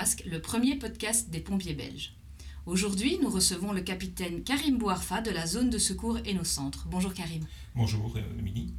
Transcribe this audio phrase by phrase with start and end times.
[0.00, 2.14] masque, le premier podcast des pompiers belges.
[2.64, 6.86] Aujourd'hui, nous recevons le capitaine Karim Bouarfa de la zone de secours Centre.
[6.90, 7.44] Bonjour Karim.
[7.74, 8.72] Bonjour Émilie.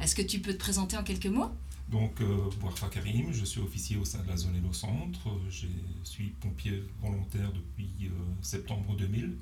[0.00, 1.52] Est-ce que tu peux te présenter en quelques mots?
[1.88, 5.28] Donc, euh, Bouarfa Karim, je suis officier au sein de la zone Centre.
[5.48, 5.68] Je
[6.02, 8.10] suis pompier volontaire depuis euh,
[8.42, 9.32] septembre 2000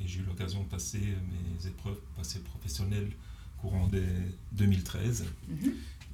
[0.00, 3.12] et j'ai eu l'occasion de passer mes épreuves passées professionnelles
[3.58, 4.02] courant des
[4.50, 5.26] 2013.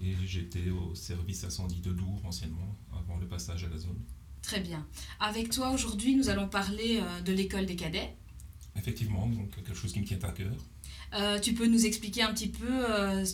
[0.05, 3.99] Et j'étais au service incendie de Dour anciennement, avant le passage à la zone.
[4.43, 4.85] Très bien.
[5.21, 8.15] Avec toi aujourd'hui, nous allons parler euh, de l'école des cadets.
[8.77, 10.53] Effectivement, donc quelque chose qui me tient à cœur.
[11.15, 13.25] Euh, tu peux nous expliquer un petit peu euh,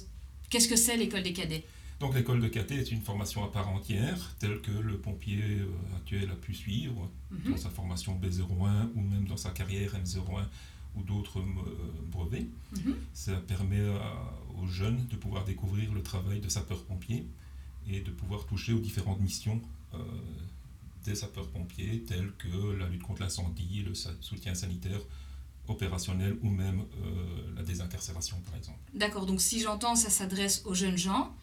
[0.51, 1.65] qu'est-ce que c'est l'école des cadets?
[2.01, 5.43] Donc l'école de cadets est une formation à part entière, telle que le pompier
[5.97, 7.53] actuel a pu suivre mhm.
[7.53, 10.45] dans sa formation B01 ou même dans sa carrière M01
[10.95, 11.43] ou d'autres
[12.13, 12.47] brevets.
[12.77, 12.95] Mhm.
[13.15, 13.83] Ça permet
[14.61, 17.27] aux jeunes de pouvoir découvrir le travail de sapeur-pompier
[17.91, 19.61] et de pouvoir toucher aux différentes missions
[21.15, 25.01] sapeurs-pompiers, telles que la lutte contre l'incendie, le soutien sanitaire
[25.69, 28.79] opérationnel ou même euh, la désincarcération, par exemple.
[28.95, 31.35] D'accord, donc si j'entends, ça s'adresse aux jeunes gens.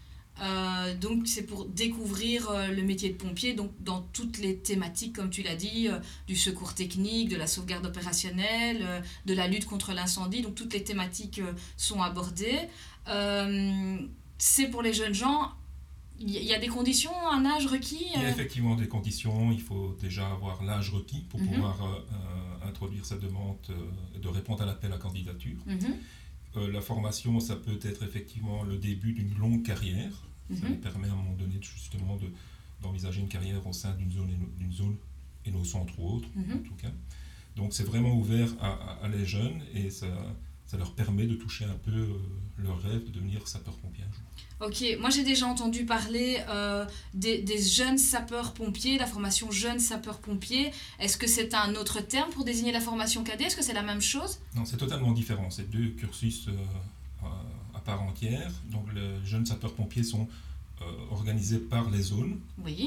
[0.41, 5.15] Euh, donc c'est pour découvrir euh, le métier de pompier donc dans toutes les thématiques
[5.15, 5.87] comme tu l'as dit
[6.27, 10.83] du secours technique de la sauvegarde opérationnelle de la lutte contre l'incendie donc toutes les
[10.83, 11.39] thématiques
[11.77, 12.67] sont abordées
[14.37, 15.53] c'est pour les jeunes gens
[16.19, 19.51] il y a des conditions, un âge requis Il y a effectivement des conditions.
[19.51, 21.47] Il faut déjà avoir l'âge requis pour mhm.
[21.49, 22.05] pouvoir
[22.65, 23.57] introduire sa demande
[24.21, 25.57] de répondre à l'appel à candidature.
[25.65, 26.71] Mhm.
[26.71, 30.23] la formation, ça peut être effectivement le début d'une longue carrière.
[30.53, 30.77] Ça mhm.
[30.77, 32.17] permet à un moment donné justement
[32.81, 34.95] d'envisager une carrière au sein d'une zone, d'une zone
[35.45, 36.91] et nos centres ou autres, en tout cas.
[37.55, 40.07] Donc c'est vraiment ouvert à, à, les jeunes et ça,
[40.65, 42.17] ça, leur permet de toucher un peu euh,
[42.57, 44.23] leur rêve de devenir sapeur-pompier un jour.
[44.67, 50.71] Ok, moi j'ai déjà entendu parler euh, des, des, jeunes sapeurs-pompiers, la formation jeune sapeur-pompier.
[50.99, 53.45] Est-ce que c'est un autre terme pour désigner la formation cadet?
[53.45, 54.39] Est-ce que c'est la même chose?
[54.55, 55.49] Non, c'est totalement différent.
[55.49, 57.27] C'est deux cursus euh,
[57.83, 58.51] part entière.
[58.71, 60.27] Donc les jeunes sapeurs-pompiers sont
[61.11, 62.39] organisés par les zones,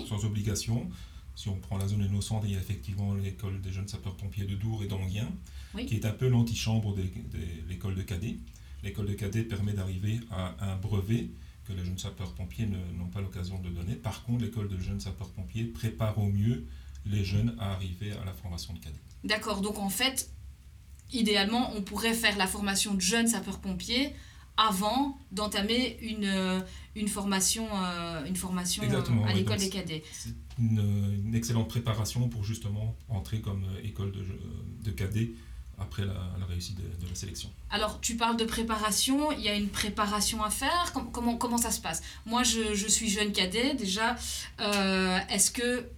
[0.09, 0.89] sans obligation.
[1.39, 4.57] Si on prend la zone innocente, il y a effectivement l'école des jeunes sapeurs-pompiers de
[4.57, 5.29] Dour et d'Anguien,
[5.87, 7.05] qui est un peu l'antichambre de,
[7.69, 8.39] l'école de cadets.
[8.83, 11.29] L'école de cadets permet d'arriver à un brevet
[11.65, 13.95] que les jeunes sapeurs-pompiers n'ont pas l'occasion de donner.
[13.95, 16.67] Par contre, l'école de jeunes sapeurs-pompiers prépare au mieux
[17.07, 18.99] les jeunes à arriver à la formation de cadets.
[19.23, 20.33] D'accord, donc en fait,
[21.13, 24.13] idéalement, on pourrait faire la formation de jeunes sapeurs-pompiers
[24.59, 26.61] avant d'entamer une, euh,
[26.97, 30.03] une formation, euh, une formation euh, à l'école des cadets.
[30.13, 34.25] C'est une, excellente préparation pour justement entrer comme école de,
[34.83, 35.31] de cadets
[35.79, 37.49] après la, réussite de, la sélection.
[37.71, 41.71] Alors, tu parles de préparation, il y a une préparation à faire, comment, comment ça
[41.71, 42.03] se passe?
[42.27, 44.17] Moi, je, je, suis jeune cadet déjà,
[44.59, 45.89] est-ce que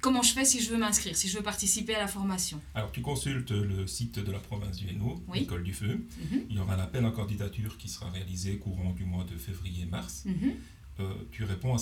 [0.00, 2.90] comment je fais si je veux m'inscrire, si je veux participer à la formation Alors,
[2.92, 6.06] tu consultes le site de la province du Hainaut, l'école du Feu.
[6.30, 6.44] Mhm.
[6.50, 10.24] Il y aura un appel en candidature qui sera réalisé courant du mois de février-mars.
[10.26, 10.54] Mhm.
[11.00, 11.78] Euh, tu réponds à,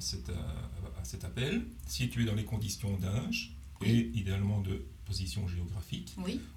[0.00, 1.62] cet appel.
[1.86, 6.14] Si tu es dans les conditions d'âge et idéalement de position géographique,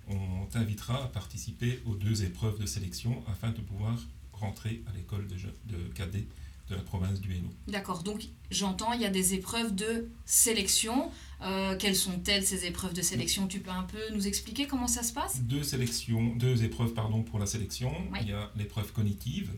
[0.08, 3.98] on t'invitera à participer aux deux épreuves de sélection afin de pouvoir
[4.32, 6.28] rentrer à l'école de, de cadets
[6.70, 7.54] de la province du Hainaut.
[7.68, 11.12] D'accord, donc j'entends, il y a des épreuves de sélection.
[11.42, 13.48] Euh, quelles sont-elles ces épreuves de sélection?
[13.48, 15.42] Tu peux un peu nous expliquer comment ça se passe?
[15.42, 17.94] Deux sélections, deux épreuves pardon pour la sélection.
[18.22, 19.52] Il y a l'épreuve cognitive,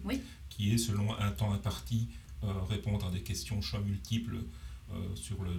[0.49, 2.09] qui est selon un temps imparti
[2.43, 4.37] euh, répondre à des questions choix multiples
[4.91, 5.51] euh, sur le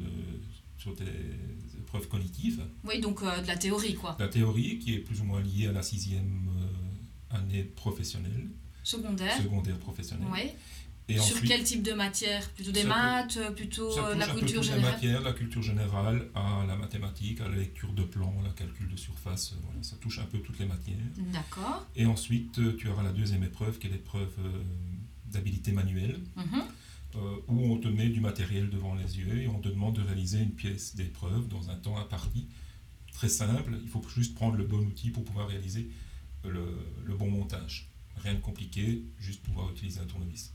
[0.77, 1.07] sur des
[1.77, 2.65] épreuves cognitives.
[2.85, 4.17] Oui, donc de la théorie quoi.
[4.21, 6.49] La théorie qui est plus ou moins liée à la sixième
[7.31, 8.49] année professionnelle.
[8.85, 9.37] Secondaire.
[9.37, 10.29] Secondaire professionnelle.
[10.33, 10.51] Oui.
[11.17, 12.47] Sur quel type de matière?
[12.51, 16.77] Plutôt des maths, plutôt euh, la culture générale La matière, la culture générale, à la
[16.77, 20.27] mathématique, à la lecture de plans, la calcul de surface, euh, voilà, ça touche un
[20.27, 20.97] peu toutes les matières.
[21.33, 21.87] D'accord.
[21.97, 24.33] Et ensuite, euh, tu auras la deuxième épreuve qui est l'épreuve
[25.27, 26.63] d'habilité manuelle, mhm.
[27.49, 30.41] où on te met du matériel devant les yeux et on te demande de réaliser
[30.41, 32.47] une pièce d'épreuve dans un temps imparti.
[33.13, 35.91] Très simple, il faut juste prendre le bon outil pour pouvoir réaliser
[36.45, 37.89] le, le bon montage.
[38.23, 40.53] Rien de compliqué, juste pouvoir utiliser un tournevis.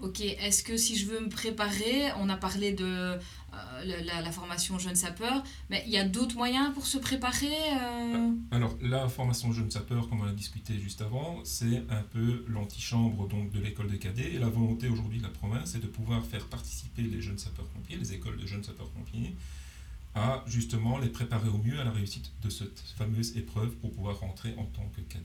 [0.00, 3.18] Ok, est-ce que si je veux me préparer, on a parlé de euh,
[4.04, 8.30] la, formation jeune sapeur, mais il y a d'autres moyens pour se préparer euh?
[8.50, 13.26] Alors, la formation jeune sapeur, comme on a discuté juste avant, c'est un peu l'antichambre
[13.26, 14.34] de l'école des cadets.
[14.34, 17.96] Et la volonté aujourd'hui de la province, c'est de pouvoir faire participer les jeunes sapeurs-pompiers,
[17.96, 19.34] les écoles de jeunes sapeurs-pompiers,
[20.14, 24.20] à justement les préparer au mieux à la réussite de cette fameuse épreuve pour pouvoir
[24.20, 25.24] rentrer en tant que cadet.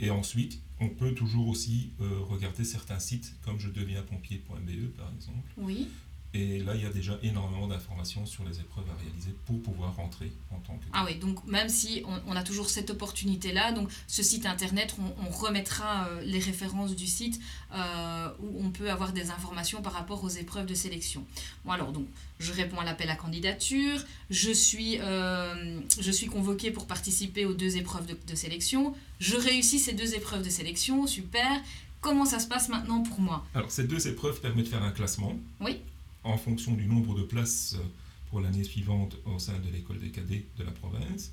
[0.00, 5.12] Et ensuite, on peut toujours aussi euh, regarder certains sites comme je deviens pompier.be par
[5.14, 5.52] exemple.
[5.58, 5.88] Oui.
[6.32, 9.96] Et là, il y a déjà énormément d'informations sur les épreuves à réaliser pour pouvoir
[9.96, 10.84] rentrer en tant que...
[10.92, 15.28] Ah oui, donc même si on, a toujours cette opportunité-là, donc ce site internet, on,
[15.30, 17.40] remettra euh, les références du site
[17.74, 21.24] euh, où on peut avoir des informations par rapport aux épreuves de sélection.
[21.64, 22.06] Bon alors, donc,
[22.38, 27.54] je réponds à l'appel à candidature, je suis, euh, je suis convoqué pour participer aux
[27.54, 31.60] deux épreuves de, de sélection, je réussis ces deux épreuves de sélection, super.
[32.00, 33.44] Comment ça se passe maintenant pour moi?
[33.54, 35.34] Alors, ces deux épreuves permettent de faire un classement.
[35.60, 35.80] Oui
[36.24, 37.82] en fonction du nombre de places euh,
[38.30, 41.30] pour l'année suivante au sein de l'école des cadets de la province,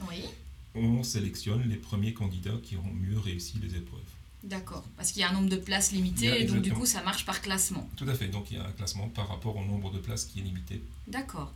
[0.76, 4.02] on sélectionne les premiers candidats qui auront mieux réussi les épreuves.
[4.44, 7.04] D'accord, parce qu'il y a un nombre de places limité, et donc du coup ça
[7.04, 7.90] marche par classement.
[7.98, 10.26] Tout à fait, donc il y a un classement par rapport au nombre de places
[10.26, 10.82] qui est limité.
[11.08, 11.54] D'accord.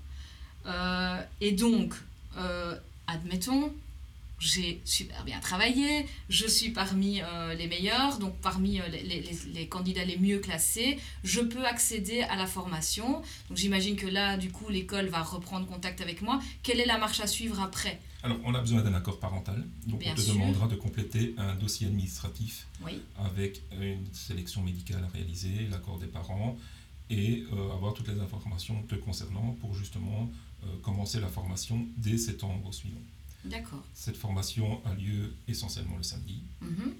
[0.66, 1.94] Euh, et donc,
[2.38, 2.76] euh,
[3.08, 3.74] admettons,
[4.42, 10.04] j'ai super bien travaillé, je suis parmi euh, les meilleurs, donc parmi euh, les, candidats
[10.04, 13.22] les mieux classés, je peux accéder à la formation.
[13.50, 16.42] Donc j'imagine que là, du coup, l'école va reprendre contact avec moi.
[16.64, 18.02] Quelle est la marche à suivre après?
[18.24, 21.88] Alors, on a besoin d'un accord parental, donc on te demandera de compléter un dossier
[21.88, 22.68] administratif
[23.18, 26.58] avec une sélection médicale à réaliser, l'accord des parents
[27.12, 30.30] et euh, avoir toutes les informations te concernant pour justement
[30.84, 33.02] commencer la formation dès septembre suivant.
[33.46, 33.84] D'accord.
[33.94, 36.94] Cette formation a lieu essentiellement le samedi mhm.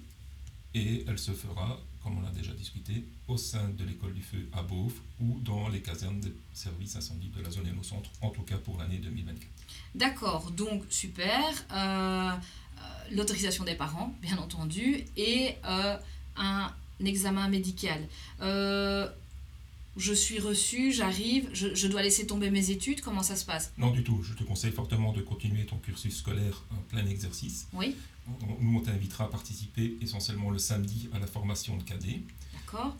[0.74, 4.48] et elle se fera, comme on l'a déjà discuté, au sein de l'école du feu
[4.52, 8.30] à Beauf ou dans les casernes de services incendie de la zone et centre, en
[8.30, 9.46] tout cas pour l'année 2024.
[9.94, 11.38] D'accord, donc super.
[11.72, 12.34] Euh, euh,
[13.12, 15.96] l'autorisation des parents, bien entendu, et euh,
[16.36, 16.72] un
[17.04, 18.00] examen médical
[19.96, 23.72] je suis reçu, j'arrive, je, dois laisser tomber mes études, comment ça se passe?
[23.76, 27.66] Non du tout, je te conseille fortement de continuer ton cursus scolaire en plein exercice.
[27.72, 27.94] Oui.
[28.60, 32.20] Nous, on t'invitera à participer essentiellement le samedi à la formation de cadet.
[32.54, 32.96] D'accord.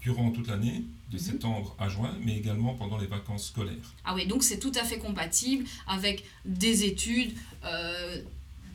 [0.00, 1.22] Durant toute l'année, de mhm.
[1.22, 3.94] septembre à juin, mais également pendant les vacances scolaires.
[4.04, 7.34] Ah oui, donc c'est tout à fait compatible avec des études.
[7.64, 8.22] Euh,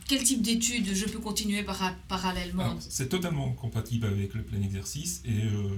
[0.06, 1.64] quel type d'études je peux continuer
[2.08, 2.76] parallèlement?
[2.80, 5.70] C'est totalement compatible avec le plein exercice et euh,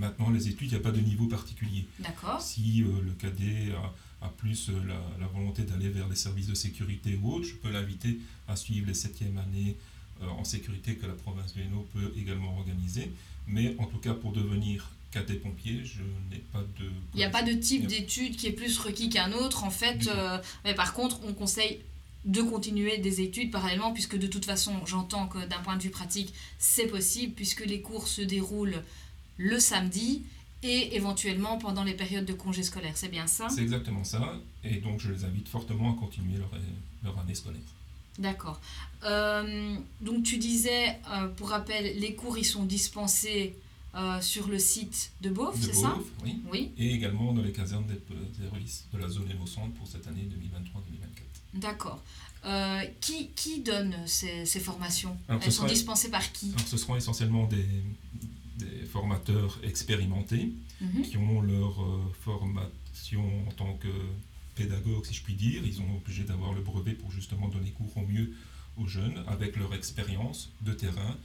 [0.00, 1.86] Maintenant, les études, il n'y a pas de niveau particulier.
[1.98, 2.40] D'accord.
[2.40, 3.70] Si euh, le cadet
[4.22, 4.72] a, plus euh,
[5.20, 8.18] la, volonté d'aller vers les services de sécurité ou autre, je peux l'inviter
[8.48, 9.76] à suivre les septièmes années
[10.22, 13.10] euh, en sécurité que la province de Hainaut peut également organiser.
[13.46, 16.00] Mais en tout cas, pour devenir cadet pompier, je
[16.30, 16.86] n'ai pas de...
[17.12, 20.08] Il n'y a pas de type d'études qui est plus requis qu'un autre, en fait.
[20.64, 21.80] mais par contre, on conseille
[22.24, 25.90] de continuer des études parallèlement, puisque de toute façon, j'entends que d'un point de vue
[25.90, 28.82] pratique, c'est possible, puisque les cours se déroulent
[29.40, 30.22] le samedi
[30.62, 32.92] et éventuellement pendant les périodes de congés scolaires.
[32.94, 33.48] C'est bien ça?
[33.48, 34.34] C'est exactement ça.
[34.62, 36.50] Et donc, je les invite fortement à continuer leur,
[37.02, 37.62] leur année scolaire.
[38.18, 38.60] D'accord.
[39.04, 43.56] Euh, donc, tu disais, euh, pour rappel, les cours, ils sont dispensés
[43.94, 45.96] euh, sur le site de Beauf, c'est ça?
[46.22, 46.42] oui.
[46.52, 46.72] oui.
[46.76, 50.28] Et également dans les casernes des, de la zone innocente pour cette année
[51.54, 51.54] 2023-2024.
[51.54, 52.02] D'accord.
[53.00, 55.16] qui, qui donne ces, ces formations?
[55.28, 56.52] Elles sont dispensées par qui?
[56.66, 57.66] Ce seront essentiellement des,
[58.60, 61.02] des formateurs expérimentés mhm.
[61.02, 63.88] qui ont leur euh, formation en tant que
[64.54, 65.62] pédagogue, si je puis dire.
[65.64, 68.32] Ils sont obligés d'avoir le brevet pour justement donner cours au mieux
[68.76, 71.16] aux jeunes avec leur expérience de terrain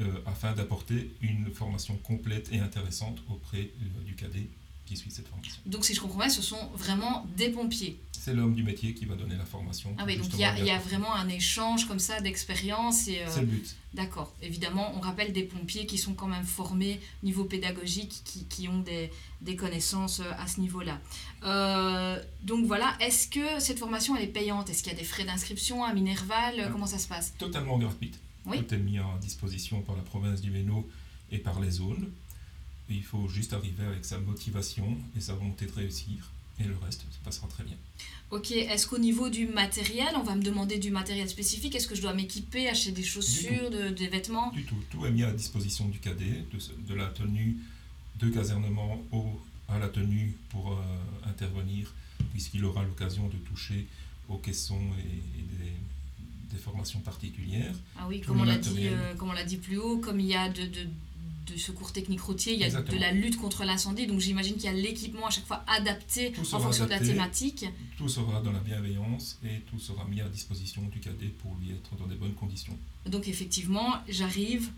[0.00, 4.48] euh, afin d'apporter une formation complète et intéressante auprès euh, du cadet
[4.90, 5.60] qui suit cette formation.
[5.66, 9.06] Donc si je comprends bien, ce sont vraiment des pompiers c'est l'homme du métier qui
[9.06, 9.94] va donner la formation.
[9.96, 13.08] Ah oui, donc il y, a, vraiment un échange comme ça d'expérience.
[13.08, 13.76] Euh, c'est le but.
[13.94, 14.34] D'accord.
[14.42, 18.68] Évidemment, on rappelle des pompiers qui sont quand même formés au niveau pédagogique, qui, qui
[18.68, 21.00] ont des, des, connaissances euh, à ce niveau-là.
[21.44, 24.68] Euh, donc voilà, est-ce que cette formation, elle est payante?
[24.68, 26.68] Est-ce qu'il y a des frais d'inscription à Minerval?
[26.72, 27.32] Comment ça se passe?
[27.38, 28.18] Totalement gratuite.
[28.44, 28.58] Oui.
[28.62, 30.86] Tout est mis à disposition par la province du Hainaut
[31.32, 32.10] et par les zones.
[32.96, 36.30] Il faut juste arriver avec sa motivation et sa volonté de réussir
[36.60, 37.76] et le reste ça passera très bien.
[38.30, 41.94] Ok, est-ce qu'au niveau du matériel, on va me demander du matériel spécifique Est-ce que
[41.94, 44.52] je dois m'équiper, acheter des chaussures, des vêtements?
[44.52, 46.44] Du tout, tout est mis à disposition du cadet,
[46.88, 47.56] de, la tenue
[48.20, 50.76] de casernement au, à la tenue pour euh,
[51.28, 51.92] intervenir,
[52.32, 53.86] puisqu'il aura l'occasion de toucher
[54.28, 55.42] aux caissons et,
[56.52, 57.74] des, formations particulières.
[57.98, 60.66] Ah oui, comme on l'a dit, euh, dit, plus haut, comme il y a de
[60.66, 60.86] de
[61.58, 64.68] secours technique routier, il y a de la lutte contre l'incendie, donc j'imagine qu'il y
[64.68, 67.66] a l'équipement à chaque fois adapté en fonction de la thématique.
[67.96, 71.72] Tout sera dans la bienveillance et tout sera mis à disposition du cadet pour lui
[71.72, 72.76] être dans des bonnes conditions.
[73.06, 74.70] Donc effectivement, j'arrive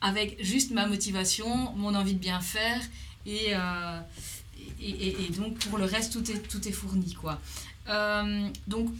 [0.00, 2.80] avec juste ma motivation, mon envie de bien faire
[3.26, 4.00] et, euh,
[4.80, 7.14] et, et, donc pour le reste, tout est, tout est fourni.
[7.14, 7.40] Quoi.
[7.88, 8.90] Euh, donc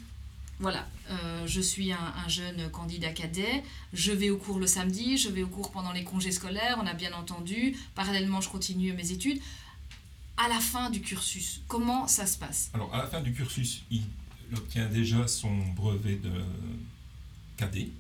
[0.61, 5.28] voilà, euh, je suis un, jeune candidat cadet, je vais au cours le samedi, je
[5.28, 9.11] vais au cours pendant les congés scolaires, on a bien entendu, parallèlement je continue mes
[9.12, 9.40] études.
[10.37, 12.70] à la fin du cursus Comment ça se passe?
[12.75, 14.02] Alors, à la fin du cursus, il
[14.56, 16.32] obtient déjà son brevet de
[17.56, 17.90] cadet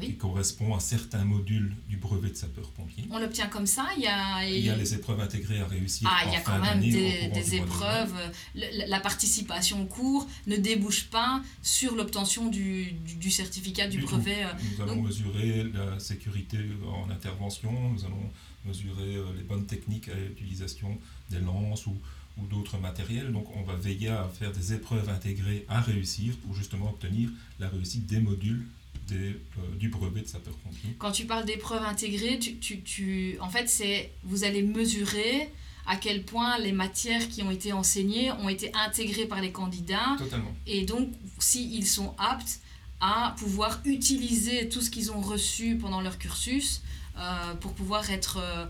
[0.00, 3.04] qui correspond à certains modules du brevet de sapeur-pompier.
[3.10, 6.08] On l'obtient comme ça il y, a, il y a les épreuves intégrées à réussir.
[6.10, 8.14] Ah, il y a quand même des, épreuves.
[8.54, 14.44] la participation au cours ne débouche pas sur l'obtention du, du, certificat du, brevet.
[14.44, 18.30] Euh, nous allons mesurer la sécurité en intervention, nous allons
[18.64, 20.98] mesurer euh, les bonnes techniques à l'utilisation
[21.30, 21.96] des lances ou,
[22.38, 23.32] ou d'autres matériels.
[23.32, 27.68] Donc on va veiller à faire des épreuves intégrées à réussir pour justement obtenir la
[27.68, 28.66] réussite des modules
[29.10, 29.32] euh,
[29.78, 30.96] du brevet de sapeur-pompier.
[30.98, 35.50] Quand tu parles d'épreuves intégrées, tu, tu, tu, en fait, c'est vous allez mesurer
[35.86, 40.16] à quel point les matières qui ont été enseignées ont été intégrées par les candidats.
[40.18, 40.54] Totalement.
[40.66, 42.60] Et donc, s'ils sont aptes
[43.00, 46.82] à pouvoir utiliser tout ce qu'ils ont reçu pendant leur cursus
[47.18, 48.64] euh, pour pouvoir être euh,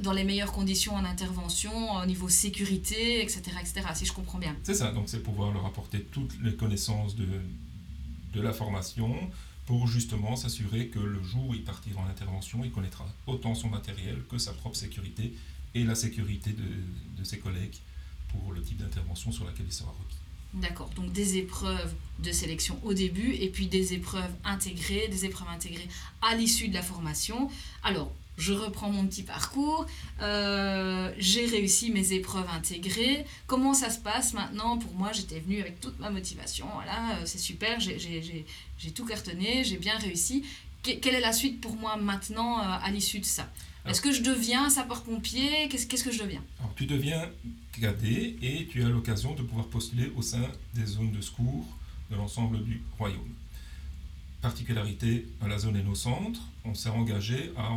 [0.00, 4.56] dans les meilleures conditions en intervention, au niveau sécurité, etc., etc., si je comprends bien.
[4.64, 7.26] C'est ça, donc c'est pouvoir leur apporter toutes les connaissances de,
[8.34, 9.14] de la formation,
[9.70, 13.68] pour justement s'assurer que le jour où il partira en intervention, il connaîtra autant son
[13.68, 15.32] matériel que sa propre sécurité
[15.76, 17.76] et la sécurité de, ses collègues
[18.30, 20.18] pour le type d'intervention sur laquelle il sera requis.
[20.54, 25.50] D'accord, donc des épreuves de sélection au début et puis des épreuves intégrées, des épreuves
[25.50, 25.86] intégrées
[26.20, 27.48] à l'issue de la formation.
[27.84, 29.86] Alors, je reprends mon petit parcours,
[30.20, 33.24] euh, j'ai réussi mes épreuves intégrées.
[33.46, 34.78] Comment ça se passe maintenant?
[34.78, 36.66] Pour moi, j'étais venue avec toute ma motivation.
[36.74, 40.44] Voilà, euh, c'est super, j'ai tout cartonné, j'ai bien réussi.
[40.82, 43.48] quelle est la suite pour moi maintenant euh, à l'issue de ça?
[43.86, 45.68] Est-ce que je deviens sapeur-pompier?
[45.68, 46.42] Qu'est-ce que je deviens?
[46.58, 47.30] Alors, tu deviens
[47.80, 50.42] cadet et tu as l'occasion de pouvoir postuler au sein
[50.74, 51.66] des zones de secours
[52.10, 53.32] de l'ensemble du royaume
[54.40, 57.70] particularité à la zone et nos centres, on s'est engagé à,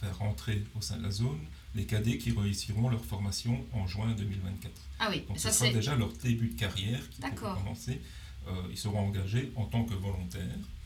[0.00, 1.40] faire rentrer au sein de la zone
[1.74, 4.72] les cadets qui réussiront leur formation en juin 2024.
[5.00, 8.00] Ah oui, Donc ça ce sera déjà leur début de carrière qui pourront commencer.
[8.46, 10.42] Euh, ils seront engagés en tant que volontaires.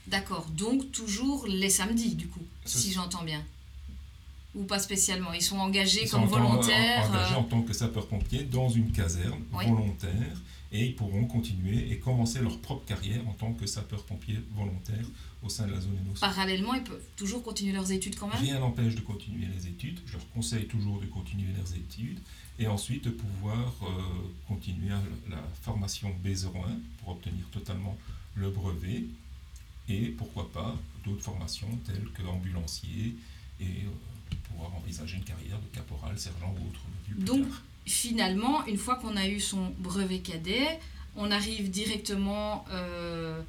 [0.06, 3.42] D'accord, donc toujours les samedis du coup, si j'entends bien.
[4.54, 7.08] Ou pas spécialement, ils sont engagés comme volontaires.
[7.08, 10.36] Engagés en tant que sapeurs-pompiers dans une caserne volontaire
[10.72, 15.04] et ils pourront continuer et commencer leur propre carrière en tant que sapeurs-pompiers volontaires
[15.42, 16.20] au sein de la zone ENOS.
[16.20, 18.40] Parallèlement, ils peuvent toujours continuer leurs études quand même?
[18.40, 20.00] Rien n'empêche de continuer les études.
[20.06, 22.18] Je leur conseille toujours de continuer leurs études
[22.58, 23.86] et ensuite de pouvoir euh,
[24.48, 24.94] continuer
[25.28, 27.96] la formation B01 pour obtenir totalement
[28.34, 29.04] le brevet
[29.88, 30.74] et pourquoi pas
[31.04, 33.16] d'autres formations telles que ambulancier
[33.60, 36.80] et euh, pouvoir envisager une carrière de caporal, sergent ou autre.
[37.16, 37.46] Donc,
[37.86, 40.80] finalement, une fois qu'on a eu son brevet cadet,
[41.16, 43.42] on arrive directement euh,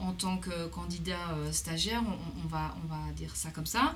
[0.00, 2.02] en tant que candidat euh, stagiaire,
[2.42, 3.94] on, va, on va dire ça comme ça.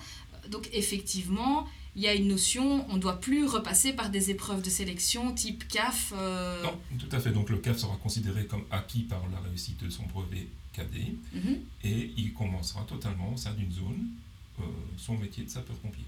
[0.50, 1.66] Donc effectivement,
[1.96, 5.32] il y a une notion, on ne doit plus repasser par des épreuves de sélection
[5.32, 6.12] type CAF.
[6.16, 7.30] Euh, non, tout à fait.
[7.30, 11.56] Donc le CAF sera considéré comme acquis par la réussite de son brevet cadet mhm.
[11.84, 14.08] et il commencera totalement au sein d'une zone
[14.96, 16.04] son métier de sapeur-pompier.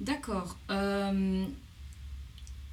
[0.00, 0.56] D'accord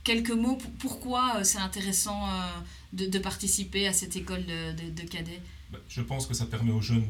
[0.09, 2.47] quelques mots pourquoi euh, c'est intéressant euh,
[2.93, 5.41] de, participer à cette école de, de, cadets?
[5.71, 7.05] Bah, Je pense que ça permet aux jeunes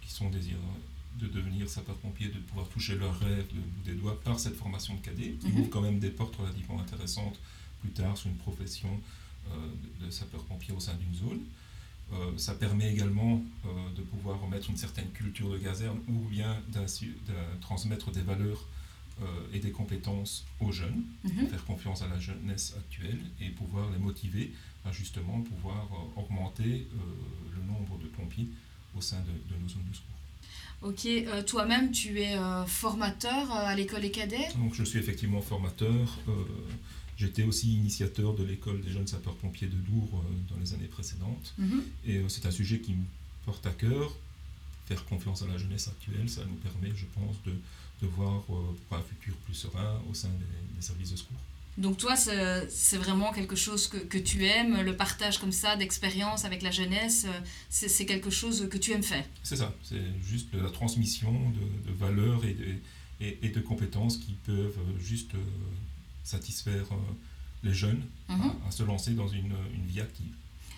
[0.00, 0.60] qui sont désireux
[1.20, 3.46] de devenir sapeurs-pompiers, de pouvoir toucher leurs rêves
[3.84, 5.60] des doigts par cette formation de cadet, qui mhm.
[5.60, 7.38] ouvre quand même des portes relativement intéressantes
[7.80, 9.00] plus tard sur une profession
[9.48, 11.40] euh, de sapeur-pompier au sein d'une zone.
[12.36, 13.42] ça permet également
[13.96, 18.75] de pouvoir remettre une certaine culture de caserne ou bien de transmettre des valeurs euh,
[19.52, 21.48] et des compétences aux jeunes, mhm.
[21.48, 24.52] faire confiance à la jeunesse actuelle et pouvoir les motiver
[24.84, 28.48] à justement pouvoir euh, augmenter euh, le nombre de pompiers
[28.96, 30.12] au sein de, nos zones de secours.
[30.82, 34.48] Ok, toi-même tu es formateur à l'école des cadets?
[34.56, 36.18] Donc je suis effectivement formateur.
[37.16, 41.54] J'étais aussi initiateur de l'école des jeunes sapeurs-pompiers de Dour dans les années précédentes.
[41.56, 41.82] Mhm.
[42.06, 43.04] Et c'est un sujet qui me
[43.46, 44.14] porte à cœur.
[44.86, 47.52] Faire confiance à la jeunesse actuelle, ça nous permet, je pense, de,
[48.02, 51.36] de voir euh, un futur plus serein au sein des, services de secours.
[51.78, 56.44] Donc toi, c'est vraiment quelque chose que, que, tu aimes, le partage comme ça d'expérience
[56.44, 59.24] avec la jeunesse, euh, c'est quelque chose que tu aimes faire.
[59.42, 62.66] C'est ça, c'est juste la transmission de, de valeurs et de,
[63.20, 65.38] et, de, compétences qui peuvent juste euh,
[66.24, 66.86] satisfaire
[67.62, 68.52] les jeunes mhm.
[68.66, 70.32] à, se lancer dans une, une vie active.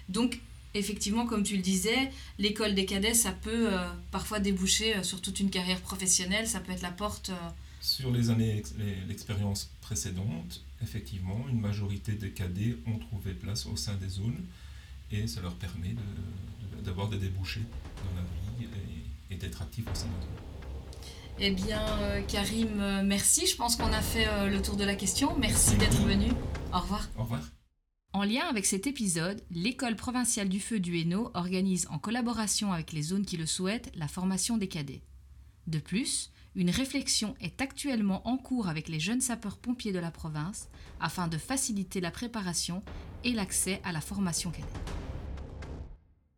[0.09, 0.41] Donc
[0.79, 5.21] effectivement, comme tu le disais, l'école des cadets, ça peut euh, parfois déboucher euh, sur
[5.21, 7.31] toute une carrière professionnelle, ça peut être la porte...
[7.31, 7.49] Euh,
[7.81, 8.63] sur les années,
[9.07, 14.45] l'expérience précédente, effectivement, une majorité des cadets ont trouvé place au sein des zones
[15.13, 15.95] et ça leur permet
[16.85, 17.63] d'avoir des débouchés
[18.05, 18.27] dans la
[18.59, 18.69] vie
[19.31, 20.49] et, d'être actifs au sein de la zone.
[21.41, 23.47] Eh bien, euh, Karim, merci.
[23.47, 25.37] Je pense qu'on a fait euh, le tour de la question.
[25.39, 26.33] Merci d'être venu.
[26.73, 27.09] Au revoir.
[27.17, 27.41] Au revoir.
[28.15, 32.93] En lien avec cet épisode, l'École provinciale du feu du Hainaut organise en collaboration avec
[32.93, 35.03] les zones qui le souhaitent la formation des cadets.
[35.67, 40.69] De plus, une réflexion est actuellement en cours avec les jeunes sapeurs-pompiers de la province
[41.01, 42.83] afin de faciliter la préparation
[43.25, 44.67] et l'accès à la formation cadet.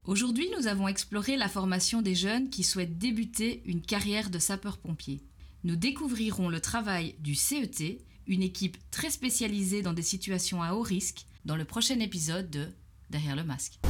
[0.05, 5.23] Aujourd'hui, nous avons exploré la formation des jeunes qui souhaitent débuter une carrière de sapeur-pompier.
[5.63, 10.83] Nous découvrirons le travail du CET, une équipe très spécialisée dans des situations à haut
[10.83, 12.69] risque, dans le prochain épisode de
[13.11, 13.81] Derrière le masque.